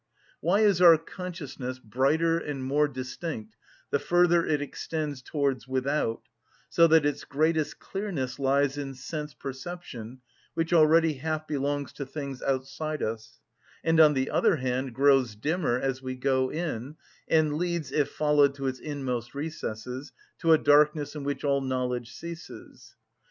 Why 0.39 0.61
is 0.61 0.81
our 0.81 0.97
consciousness 0.97 1.77
brighter 1.77 2.39
and 2.39 2.63
more 2.63 2.87
distinct 2.87 3.55
the 3.91 3.99
further 3.99 4.43
it 4.43 4.59
extends 4.59 5.21
towards 5.21 5.67
without, 5.67 6.23
so 6.69 6.87
that 6.87 7.05
its 7.05 7.23
greatest 7.23 7.77
clearness 7.77 8.39
lies 8.39 8.79
in 8.79 8.95
sense 8.95 9.35
perception, 9.35 10.21
which 10.55 10.73
already 10.73 11.13
half 11.19 11.45
belongs 11.47 11.93
to 11.93 12.07
things 12.07 12.41
outside 12.41 13.03
us,—and, 13.03 13.99
on 13.99 14.15
the 14.15 14.31
other 14.31 14.55
hand, 14.55 14.95
grows 14.95 15.35
dimmer 15.35 15.79
as 15.79 16.01
we 16.01 16.15
go 16.15 16.49
in, 16.51 16.95
and 17.27 17.57
leads, 17.59 17.91
if 17.91 18.09
followed 18.09 18.55
to 18.55 18.65
its 18.65 18.79
inmost 18.79 19.35
recesses, 19.35 20.13
to 20.39 20.51
a 20.51 20.57
darkness 20.57 21.13
in 21.15 21.23
which 21.23 21.43
all 21.43 21.61
knowledge 21.61 22.11
ceases? 22.11 22.95